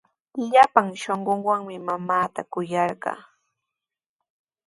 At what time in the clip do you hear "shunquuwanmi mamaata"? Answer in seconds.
1.01-2.41